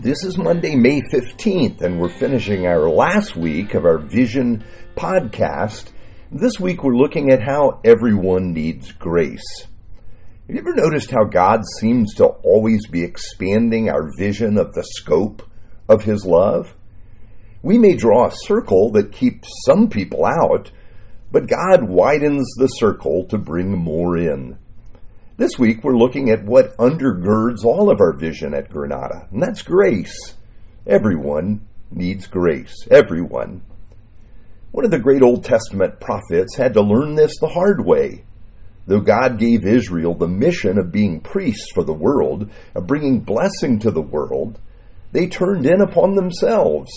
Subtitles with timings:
[0.00, 4.62] This is Monday, May 15th, and we're finishing our last week of our Vision
[4.94, 5.90] podcast.
[6.30, 9.42] This week we're looking at how everyone needs grace.
[10.46, 14.84] Have you ever noticed how God seems to always be expanding our vision of the
[14.84, 15.42] scope
[15.88, 16.76] of His love?
[17.62, 20.70] We may draw a circle that keeps some people out,
[21.32, 24.58] but God widens the circle to bring more in.
[25.38, 29.62] This week, we're looking at what undergirds all of our vision at Granada, and that's
[29.62, 30.34] grace.
[30.84, 32.74] Everyone needs grace.
[32.90, 33.62] Everyone.
[34.72, 38.24] One of the great Old Testament prophets had to learn this the hard way.
[38.88, 43.78] Though God gave Israel the mission of being priests for the world, of bringing blessing
[43.78, 44.58] to the world,
[45.12, 46.90] they turned in upon themselves.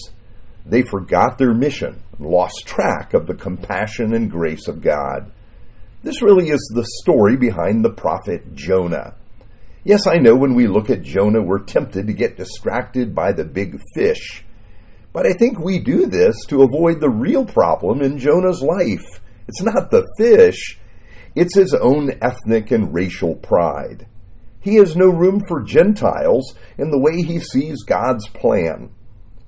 [0.65, 5.31] They forgot their mission and lost track of the compassion and grace of God.
[6.03, 9.13] This really is the story behind the prophet Jonah.
[9.83, 13.45] Yes, I know when we look at Jonah, we're tempted to get distracted by the
[13.45, 14.43] big fish.
[15.13, 19.21] But I think we do this to avoid the real problem in Jonah's life.
[19.47, 20.79] It's not the fish,
[21.35, 24.07] it's his own ethnic and racial pride.
[24.59, 28.89] He has no room for Gentiles in the way he sees God's plan.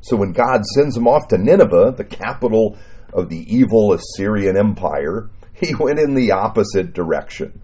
[0.01, 2.77] So when God sends him off to Nineveh, the capital
[3.11, 5.29] of the evil Assyrian Empire,
[5.67, 7.61] he went in the opposite direction.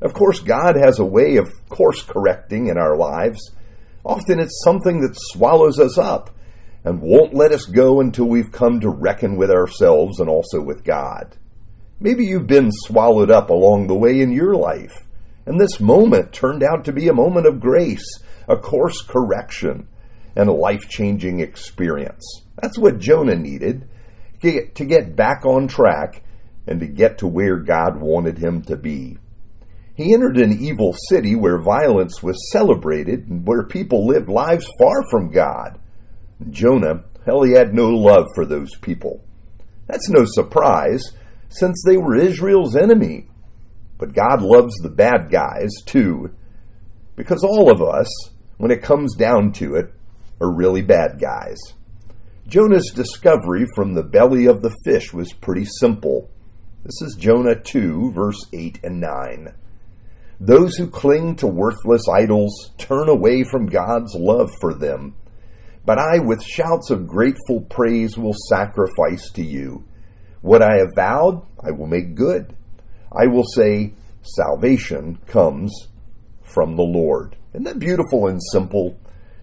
[0.00, 3.52] Of course, God has a way of course correcting in our lives.
[4.04, 6.30] Often it's something that swallows us up
[6.84, 10.84] and won't let us go until we've come to reckon with ourselves and also with
[10.84, 11.36] God.
[12.00, 15.04] Maybe you've been swallowed up along the way in your life,
[15.46, 18.06] and this moment turned out to be a moment of grace,
[18.46, 19.88] a course correction,
[20.36, 22.24] and a life changing experience.
[22.62, 23.88] That's what Jonah needed
[24.42, 26.22] to get back on track
[26.68, 29.18] and to get to where God wanted him to be.
[29.94, 35.02] He entered an evil city where violence was celebrated and where people lived lives far
[35.10, 35.80] from God.
[36.50, 39.24] Jonah, hell, he had no love for those people.
[39.88, 41.02] That's no surprise,
[41.48, 43.26] since they were Israel's enemy.
[43.98, 46.32] But God loves the bad guys, too,
[47.16, 48.08] because all of us,
[48.58, 49.92] when it comes down to it,
[50.40, 51.58] are really bad guys.
[52.46, 56.30] Jonah's discovery from the belly of the fish was pretty simple.
[56.84, 59.52] This is Jonah 2, verse 8 and 9.
[60.38, 65.16] Those who cling to worthless idols turn away from God's love for them.
[65.84, 69.84] But I, with shouts of grateful praise, will sacrifice to you.
[70.40, 72.54] What I have vowed, I will make good.
[73.10, 75.88] I will say, Salvation comes
[76.44, 77.36] from the Lord.
[77.54, 78.96] Isn't that beautiful and simple?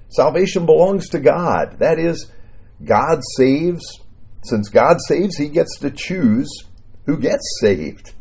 [0.07, 1.79] Salvation belongs to God.
[1.79, 2.31] That is,
[2.81, 3.84] God saves.
[4.46, 6.50] Since God saves, He gets to choose
[7.06, 8.14] who gets saved.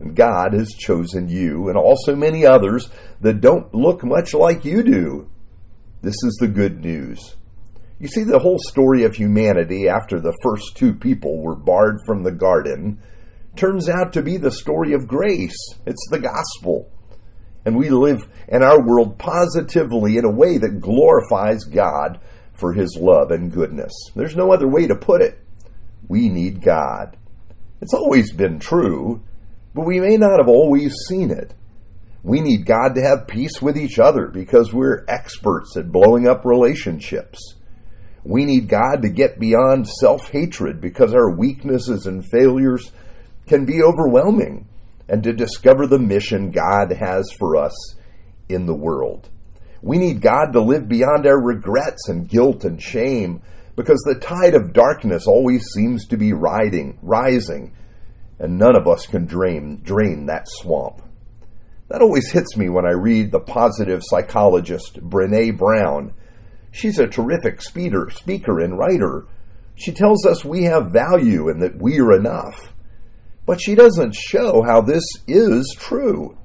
[0.00, 2.88] And God has chosen you and also many others
[3.20, 5.30] that don't look much like you do.
[6.02, 7.36] This is the good news.
[7.98, 12.22] You see, the whole story of humanity after the first two people were barred from
[12.22, 13.00] the garden
[13.56, 15.56] turns out to be the story of grace.
[15.86, 16.90] It's the gospel.
[17.64, 22.20] And we live in our world positively in a way that glorifies God
[22.52, 23.92] for his love and goodness.
[24.14, 25.38] There's no other way to put it.
[26.08, 27.16] We need God.
[27.80, 29.22] It's always been true,
[29.74, 31.54] but we may not have always seen it.
[32.22, 36.44] We need God to have peace with each other because we're experts at blowing up
[36.44, 37.38] relationships.
[38.24, 42.92] We need God to get beyond self hatred because our weaknesses and failures
[43.46, 44.66] can be overwhelming
[45.08, 47.96] and to discover the mission God has for us
[48.48, 49.28] in the world.
[49.82, 53.42] We need God to live beyond our regrets and guilt and shame
[53.76, 57.74] because the tide of darkness always seems to be riding, rising,
[58.38, 61.02] and none of us can drain, drain that swamp.
[61.88, 66.14] That always hits me when I read the positive psychologist Brene Brown.
[66.70, 69.26] She's a terrific speaker, speaker and writer.
[69.74, 72.72] She tells us we have value and that we are enough.
[73.46, 76.36] But she doesn't show how this is true.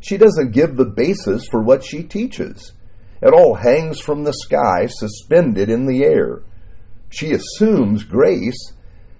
[0.00, 2.72] She doesn't give the basis for what she teaches.
[3.22, 6.42] It all hangs from the sky, suspended in the air.
[7.10, 8.72] She assumes grace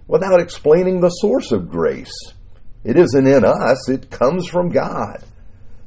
[0.06, 2.14] without explaining the source of grace.
[2.82, 5.23] It isn't in us, it comes from God.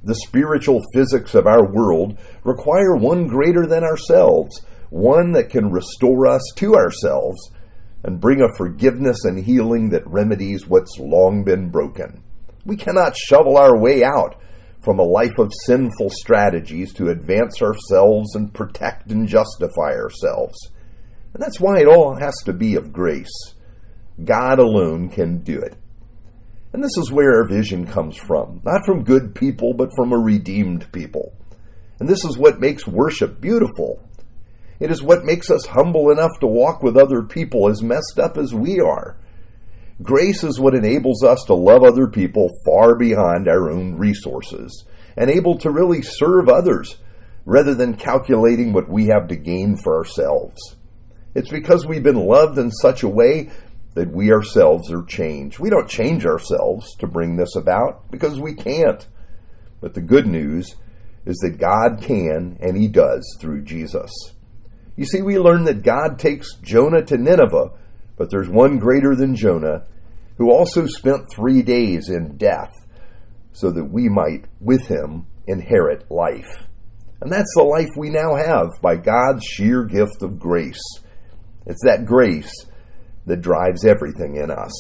[0.04, 6.28] The spiritual physics of our world require one greater than ourselves, one that can restore
[6.28, 7.52] us to ourselves
[8.04, 12.22] and bring a forgiveness and healing that remedies what's long been broken.
[12.66, 14.36] We cannot shovel our way out
[14.84, 20.58] from a life of sinful strategies to advance ourselves and protect and justify ourselves.
[21.34, 23.54] And that's why it all has to be of grace.
[24.24, 25.76] God alone can do it.
[26.74, 28.62] And this is where our vision comes from.
[28.66, 31.34] Not from good people, but from a redeemed people.
[32.00, 34.04] And this is what makes worship beautiful.
[34.80, 38.38] It is what makes us humble enough to walk with other people as messed up
[38.38, 39.18] as we are.
[40.02, 44.86] Grace is what enables us to love other people far beyond our own resources
[45.16, 46.98] and able to really serve others
[47.46, 50.76] rather than calculating what we have to gain for ourselves.
[51.36, 53.52] It's because we've been loved in such a way
[53.96, 55.60] that we ourselves are changed.
[55.60, 59.06] We don't change ourselves to bring this about because we can't.
[59.82, 60.76] But the good news
[61.26, 64.12] is that God can and He does through Jesus.
[64.96, 67.72] You see, we learn that God takes Jonah to Nineveh,
[68.24, 69.84] but there's one greater than Jonah
[70.38, 72.72] who also spent three days in death
[73.52, 76.66] so that we might, with him, inherit life.
[77.20, 80.80] And that's the life we now have by God's sheer gift of grace.
[81.66, 82.50] It's that grace
[83.26, 84.72] that drives everything in us.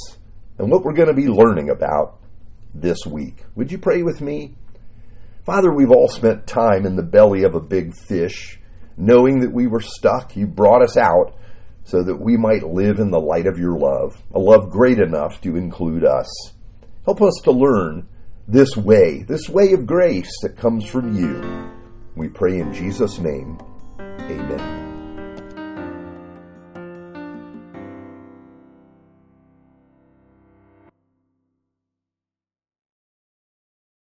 [0.57, 2.21] And what we're going to be learning about
[2.73, 3.43] this week.
[3.55, 4.55] Would you pray with me?
[5.45, 8.61] Father, we've all spent time in the belly of a big fish,
[8.95, 10.37] knowing that we were stuck.
[10.37, 11.35] You brought us out
[11.83, 15.41] so that we might live in the light of your love, a love great enough
[15.41, 16.53] to include us.
[17.05, 18.07] Help us to learn
[18.47, 21.71] this way, this way of grace that comes from you.
[22.15, 23.59] We pray in Jesus' name.
[23.99, 24.92] Amen.